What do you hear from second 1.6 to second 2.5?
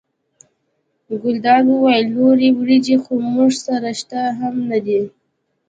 وویل نورې